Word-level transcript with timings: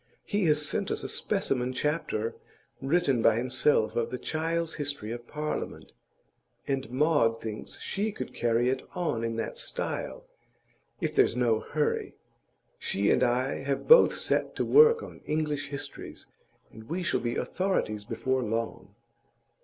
He 0.23 0.45
has 0.45 0.67
sent 0.67 0.89
us 0.89 1.03
a 1.03 1.07
specimen 1.07 1.73
chapter, 1.73 2.33
written 2.81 3.21
by 3.21 3.35
himself 3.35 3.95
of 3.95 4.09
the 4.09 4.17
"Child's 4.17 4.73
History 4.73 5.11
of 5.11 5.27
Parliament," 5.27 5.91
and 6.67 6.89
Maud 6.89 7.39
thinks 7.39 7.79
she 7.79 8.11
could 8.11 8.33
carry 8.33 8.69
it 8.69 8.81
on 8.95 9.23
in 9.23 9.35
that 9.35 9.59
style, 9.59 10.25
if 11.01 11.13
there's 11.13 11.35
no 11.35 11.59
hurry. 11.59 12.15
She 12.79 13.11
and 13.11 13.21
I 13.21 13.57
have 13.59 13.87
both 13.87 14.15
set 14.17 14.55
to 14.55 14.65
work 14.65 15.03
on 15.03 15.21
English 15.27 15.67
histories, 15.69 16.25
and 16.71 16.85
we 16.89 17.03
shall 17.03 17.19
be 17.19 17.35
authorities 17.35 18.03
before 18.03 18.41
long. 18.41 18.95